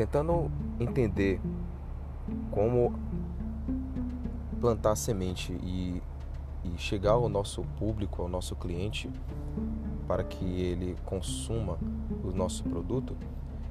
tentando 0.00 0.50
entender 0.78 1.38
como 2.50 2.94
plantar 4.58 4.96
semente 4.96 5.52
e, 5.62 6.02
e 6.64 6.78
chegar 6.78 7.12
ao 7.12 7.28
nosso 7.28 7.62
público, 7.78 8.22
ao 8.22 8.28
nosso 8.28 8.56
cliente, 8.56 9.10
para 10.08 10.24
que 10.24 10.62
ele 10.62 10.96
consuma 11.04 11.76
o 12.24 12.30
nosso 12.30 12.64
produto, 12.64 13.14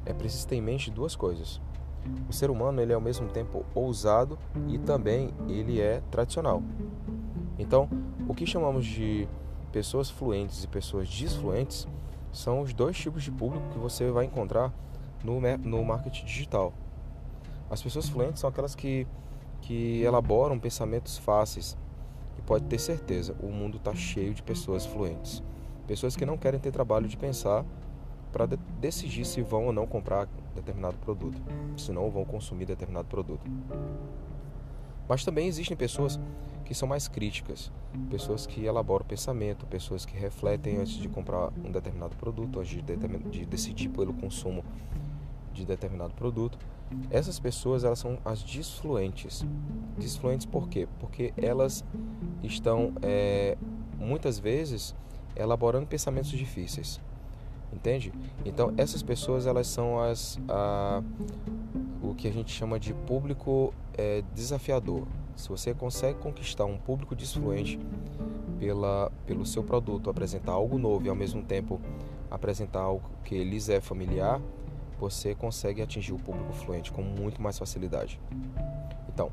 é 0.05 0.13
preciso 0.13 0.48
ter 0.48 0.57
em 0.57 0.62
mente 0.62 0.91
duas 0.91 1.16
coisas. 1.16 1.59
O 2.30 2.32
ser 2.32 2.52
humano 2.52 2.80
ele 2.80 2.91
é 2.91 2.96
ao 2.96 3.02
mesmo 3.02 3.27
tempo 3.30 3.66
ousado 3.73 4.38
e 4.68 4.77
também 4.77 5.34
ele 5.48 5.82
é 5.82 6.00
tradicional. 6.11 6.61
Então, 7.57 7.89
o 8.27 8.36
que 8.36 8.46
chamamos 8.46 8.86
de 8.86 9.27
pessoas 9.71 10.12
fluentes 10.12 10.63
e 10.63 10.68
pessoas 10.68 11.09
desfluentes 11.09 11.88
são 12.32 12.62
os 12.62 12.71
dois 12.71 12.96
tipos 12.96 13.23
de 13.23 13.32
público 13.32 13.68
que 13.70 13.80
você 13.80 14.12
vai 14.12 14.26
encontrar 14.26 14.71
no, 15.23 15.40
no 15.58 15.84
marketing 15.84 16.26
digital. 16.26 16.73
As 17.70 17.82
pessoas 17.82 18.10
fluentes 18.10 18.40
são 18.40 18.50
aquelas 18.50 18.76
que, 18.76 19.05
que 19.62 20.02
elaboram 20.02 20.60
pensamentos 20.60 21.18
fáceis. 21.18 21.77
E 22.38 22.41
pode 22.41 22.66
ter 22.66 22.80
certeza, 22.80 23.36
o 23.41 23.48
mundo 23.48 23.77
está 23.77 23.94
cheio 23.94 24.34
de 24.34 24.41
pessoas 24.41 24.86
fluentes. 24.86 25.44
Pessoas 25.88 26.16
que 26.16 26.26
não 26.26 26.38
querem 26.38 26.60
ter 26.60 26.72
trabalho 26.72 27.08
de 27.08 27.18
pensar 27.18 27.66
para 28.32 28.46
de 28.46 28.58
decidir 28.80 29.26
se 29.26 29.41
vão 29.41 29.66
ou 29.66 29.74
não 29.74 29.88
comprar 29.88 30.27
determinado 30.55 30.98
produto, 30.98 31.41
se 31.77 31.91
não 31.91 32.10
vão 32.10 32.26
consumir 32.26 32.66
determinado 32.66 33.08
produto. 33.08 33.49
Mas 35.08 35.26
também 35.26 35.48
existem 35.48 35.76
pessoas 35.76 36.20
que 36.63 36.76
são 36.76 36.88
mais 36.88 37.08
críticas, 37.08 37.72
pessoas 38.12 38.46
que 38.46 38.63
elaboram 38.63 39.04
pensamento, 39.04 39.66
pessoas 39.66 40.05
que 40.05 40.16
refletem 40.16 40.77
antes 40.77 40.94
de 40.94 41.10
comprar 41.10 41.52
um 41.65 41.71
determinado 41.71 42.15
produto, 42.15 42.60
antes 42.60 42.71
de, 42.71 42.82
de 43.32 43.46
decidir 43.46 43.90
pelo 43.90 44.13
consumo 44.13 44.63
de 45.60 45.65
determinado 45.65 46.13
produto. 46.13 46.57
Essas 47.12 47.40
pessoas 47.40 47.84
elas 47.84 47.99
são 47.99 48.18
as 48.26 48.40
disfluentes. 48.40 49.46
Disfluentes 49.98 50.46
por 50.46 50.68
quê? 50.68 50.88
Porque 50.99 51.34
elas 51.38 51.84
estão 52.43 52.93
é, 53.02 53.57
muitas 53.98 54.40
vezes 54.40 54.96
elaborando 55.35 55.85
pensamentos 55.85 56.32
difíceis, 56.32 56.99
entende? 57.71 58.12
Então 58.43 58.74
essas 58.77 59.04
pessoas 59.04 59.46
elas 59.46 59.68
são 59.68 59.99
as 59.99 60.40
a, 60.48 61.04
o 62.02 62.15
que 62.15 62.27
a 62.27 62.32
gente 62.32 62.52
chama 62.52 62.80
de 62.80 62.93
público 62.93 63.74
é, 63.98 64.24
desafiador. 64.34 65.06
Se 65.35 65.47
você 65.47 65.74
consegue 65.74 66.19
conquistar 66.19 66.66
um 66.66 66.78
público 66.78 67.16
disfluente 67.16 67.80
pela, 68.59 69.12
pelo 69.25 69.46
seu 69.46 69.63
produto, 69.63 70.09
apresentar 70.09 70.52
algo 70.52 70.78
novo 70.78 71.06
e 71.06 71.09
ao 71.09 71.16
mesmo 71.16 71.41
tempo 71.44 71.80
apresentar 72.30 72.81
algo 72.81 73.09
que 73.24 73.41
lhes 73.44 73.69
é 73.69 73.80
familiar, 73.80 74.41
você 75.00 75.34
consegue 75.34 75.81
atingir 75.81 76.14
o 76.14 76.19
público 76.19 76.52
fluente 76.53 76.92
com 76.92 77.02
muito 77.02 77.42
mais 77.42 77.58
facilidade. 77.58 78.19
Então, 79.08 79.31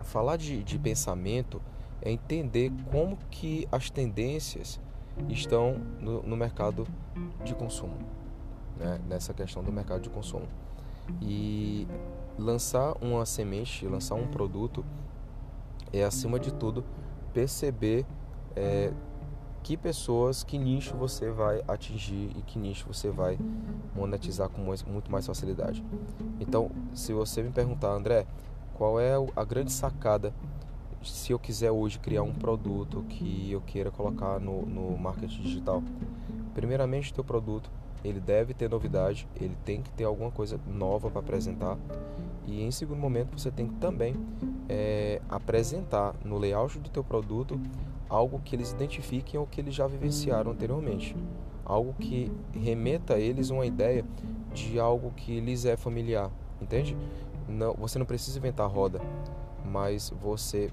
falar 0.00 0.36
de, 0.36 0.62
de 0.62 0.78
pensamento 0.78 1.60
é 2.00 2.10
entender 2.10 2.72
como 2.90 3.16
que 3.30 3.66
as 3.72 3.90
tendências 3.90 4.80
estão 5.28 5.80
no, 6.00 6.22
no 6.22 6.36
mercado 6.36 6.86
de 7.44 7.54
consumo, 7.54 7.96
né? 8.76 9.00
nessa 9.08 9.34
questão 9.34 9.62
do 9.62 9.72
mercado 9.72 10.02
de 10.02 10.10
consumo. 10.10 10.46
E 11.20 11.86
lançar 12.38 12.94
uma 13.00 13.24
semente, 13.24 13.86
lançar 13.86 14.14
um 14.14 14.26
produto 14.26 14.84
é 15.92 16.04
acima 16.04 16.38
de 16.38 16.52
tudo 16.52 16.84
perceber 17.32 18.04
é, 18.54 18.92
que 19.66 19.76
pessoas, 19.76 20.44
que 20.44 20.56
nicho 20.56 20.94
você 20.96 21.28
vai 21.28 21.60
atingir 21.66 22.30
e 22.36 22.42
que 22.42 22.56
nicho 22.56 22.86
você 22.86 23.10
vai 23.10 23.36
monetizar 23.96 24.48
com 24.48 24.62
muito 24.62 25.10
mais 25.10 25.26
facilidade. 25.26 25.82
Então, 26.38 26.70
se 26.94 27.12
você 27.12 27.42
me 27.42 27.50
perguntar, 27.50 27.88
André, 27.88 28.28
qual 28.74 29.00
é 29.00 29.14
a 29.34 29.42
grande 29.42 29.72
sacada 29.72 30.32
se 31.02 31.32
eu 31.32 31.38
quiser 31.40 31.72
hoje 31.72 31.98
criar 31.98 32.22
um 32.22 32.32
produto 32.32 33.04
que 33.08 33.50
eu 33.50 33.60
queira 33.60 33.90
colocar 33.90 34.38
no, 34.38 34.64
no 34.64 34.96
marketing 34.96 35.42
digital? 35.42 35.82
Primeiramente, 36.54 37.12
teu 37.12 37.24
produto 37.24 37.68
ele 38.04 38.20
deve 38.20 38.54
ter 38.54 38.70
novidade, 38.70 39.26
ele 39.34 39.56
tem 39.64 39.82
que 39.82 39.90
ter 39.90 40.04
alguma 40.04 40.30
coisa 40.30 40.60
nova 40.64 41.10
para 41.10 41.18
apresentar. 41.18 41.76
E 42.46 42.62
em 42.62 42.70
segundo 42.70 43.00
momento, 43.00 43.36
você 43.36 43.50
tem 43.50 43.66
que 43.66 43.74
também 43.74 44.14
é, 44.68 45.20
apresentar 45.28 46.14
no 46.24 46.38
layout 46.38 46.78
do 46.78 46.88
teu 46.88 47.02
produto 47.02 47.60
algo 48.08 48.40
que 48.44 48.54
eles 48.54 48.72
identifiquem 48.72 49.38
ou 49.38 49.46
que 49.46 49.60
eles 49.60 49.74
já 49.74 49.86
vivenciaram 49.86 50.52
anteriormente. 50.52 51.16
Algo 51.64 51.94
que 51.94 52.30
remeta 52.52 53.14
a 53.14 53.18
eles 53.18 53.50
uma 53.50 53.66
ideia 53.66 54.04
de 54.52 54.78
algo 54.78 55.10
que 55.16 55.40
lhes 55.40 55.64
é 55.64 55.76
familiar, 55.76 56.30
entende? 56.60 56.96
Não, 57.48 57.74
você 57.74 57.98
não 57.98 58.06
precisa 58.06 58.38
inventar 58.38 58.68
roda, 58.70 59.00
mas 59.64 60.10
você 60.10 60.70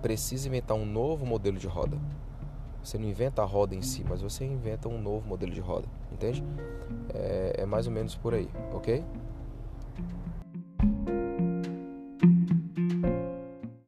precisa 0.00 0.48
inventar 0.48 0.76
um 0.76 0.86
novo 0.86 1.26
modelo 1.26 1.58
de 1.58 1.66
roda. 1.66 1.98
Você 2.82 2.96
não 2.96 3.06
inventa 3.06 3.42
a 3.42 3.44
roda 3.44 3.74
em 3.74 3.82
si, 3.82 4.04
mas 4.08 4.22
você 4.22 4.44
inventa 4.44 4.88
um 4.88 5.00
novo 5.00 5.28
modelo 5.28 5.52
de 5.52 5.60
roda, 5.60 5.86
entende? 6.10 6.42
É, 7.12 7.56
é 7.58 7.66
mais 7.66 7.86
ou 7.86 7.92
menos 7.92 8.16
por 8.16 8.32
aí, 8.32 8.48
ok? 8.72 9.04